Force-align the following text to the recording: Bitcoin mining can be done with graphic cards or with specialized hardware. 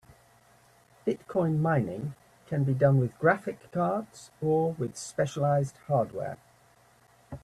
Bitcoin 1.05 1.59
mining 1.59 2.15
can 2.47 2.63
be 2.63 2.73
done 2.73 2.97
with 2.97 3.15
graphic 3.19 3.71
cards 3.71 4.31
or 4.41 4.71
with 4.71 4.97
specialized 4.97 5.77
hardware. 5.85 6.39